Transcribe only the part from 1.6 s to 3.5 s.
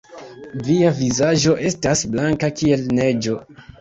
estas blanka kiel neĝo!